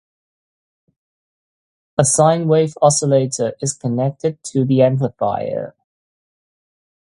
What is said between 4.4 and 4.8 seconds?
to